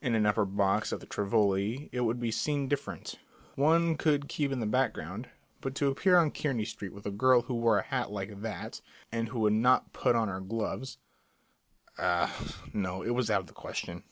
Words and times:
In 0.00 0.14
an 0.14 0.26
upper 0.26 0.44
box 0.44 0.92
at 0.92 1.00
the 1.00 1.06
Tivoli 1.06 1.88
it 1.90 2.02
would 2.02 2.22
have 2.22 2.44
been 2.46 2.68
different 2.68 3.16
one 3.56 3.96
could 3.96 4.28
keep 4.28 4.52
in 4.52 4.60
the 4.60 4.64
background; 4.66 5.28
but 5.60 5.74
to 5.74 5.88
appear 5.88 6.16
on 6.18 6.30
Kearney 6.30 6.64
Street 6.64 6.92
with 6.92 7.04
a 7.04 7.10
girl 7.10 7.42
who 7.42 7.54
wore 7.54 7.78
a 7.80 7.82
hat 7.82 8.12
like 8.12 8.42
that 8.42 8.80
and 9.10 9.30
who 9.30 9.40
would 9.40 9.54
not 9.54 9.92
put 9.92 10.14
on 10.14 10.28
her 10.28 10.38
gloves 10.38 10.98
ah, 11.98 12.54
no, 12.72 13.02
it 13.02 13.10
was 13.10 13.28
out 13.28 13.40
of 13.40 13.48
the 13.48 13.54
question. 13.54 14.04